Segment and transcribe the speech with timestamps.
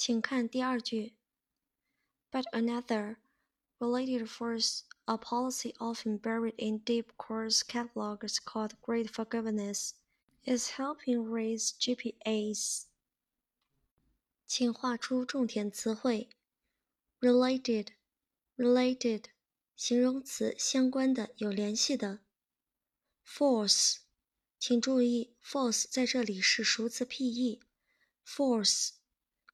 [0.00, 1.14] 请看第二句。
[2.30, 3.16] But another
[3.78, 9.92] related force, a policy often buried in deep course catalogs called Great Forgiveness,
[10.44, 12.84] is helping raise GPAs.
[14.46, 16.28] 请画出重点词汇：
[17.20, 17.88] related,
[18.56, 19.24] related，
[19.74, 22.20] 形容词，相关的，有联系的。
[23.26, 23.96] force，
[24.58, 28.90] 请注意，force 在这里是熟词 P-E。force，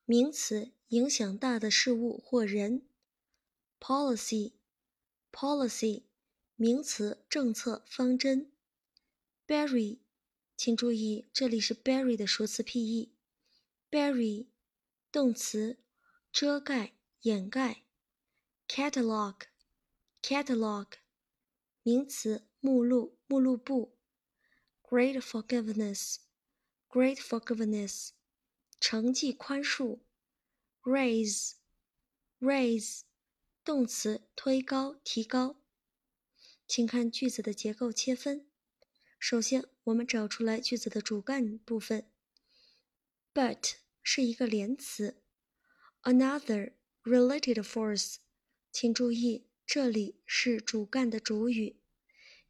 [0.10, 2.88] 名词，影响大的事物或人。
[3.78, 6.04] policy，policy，
[6.56, 8.54] 名词，政策、方针。
[9.46, 10.00] bury，
[10.56, 13.18] 请注意，这里是 bury 的熟词 P-E。
[13.92, 14.48] bury。
[15.12, 15.84] 动词，
[16.32, 17.84] 遮盖、掩盖。
[18.70, 20.88] catalog，catalog，
[21.84, 23.98] 名词，目录、目录簿。
[24.82, 28.12] great forgiveness，great forgiveness，
[28.80, 30.00] 成绩宽恕。
[30.88, 33.02] raise，raise，
[33.66, 35.58] 动词，推高、提高。
[36.66, 38.48] 请看句子的结构切分。
[39.20, 42.10] 首先，我们找出来句子的主干部分。
[43.34, 45.22] but 是一个连词
[46.04, 46.72] ，another
[47.04, 48.16] related force，
[48.72, 51.82] 请注意这里是主干的主语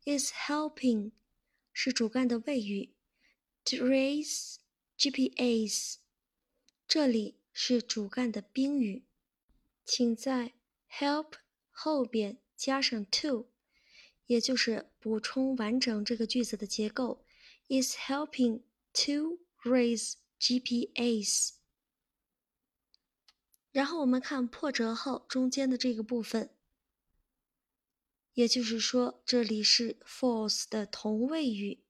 [0.06, 1.14] ，is helping
[1.74, 2.94] 是主干的谓语
[3.66, 4.58] ，to raise
[5.00, 5.96] GPAs
[6.88, 9.08] 这里是主干的宾语，
[9.84, 10.54] 请在
[10.92, 11.34] help
[11.72, 13.50] 后边加上 to，
[14.28, 17.26] 也就是补充完整这个句子的结构
[17.68, 18.62] ，is helping
[18.94, 20.14] to raise。
[20.40, 21.54] GPAs，
[23.72, 26.56] 然后我们看破折号中间的这个部分，
[28.34, 31.84] 也就是说这里是 false 的同位语，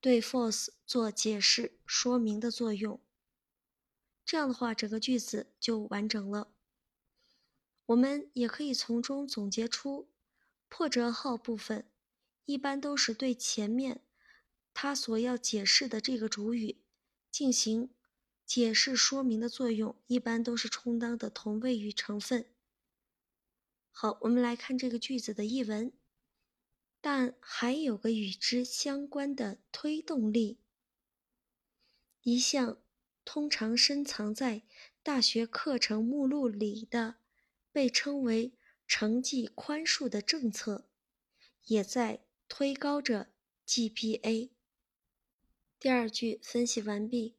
[0.00, 3.00] 对 false 做解释说明的作用。
[4.32, 6.54] 这样的话，整个句子就完整了。
[7.84, 10.08] 我们也可以从中总结出，
[10.70, 11.86] 破折号部分
[12.46, 14.00] 一般都是对前面
[14.72, 16.80] 它所要解释的这个主语。
[17.30, 17.90] 进行
[18.46, 22.46] 解释说明的作用，一般都是充当的同位语成分。
[23.90, 25.92] 好，我们来看这个句子的译文。
[27.02, 30.58] 但还有个与之相关的推动力，
[32.22, 32.78] 一项
[33.24, 34.62] 通常深藏在
[35.02, 37.16] 大学课程目录里的，
[37.70, 38.52] 被称为
[38.86, 40.86] 成绩宽恕的政策，
[41.66, 43.28] 也在推高着
[43.66, 44.50] GPA。
[45.78, 47.36] 第二句分析完毕。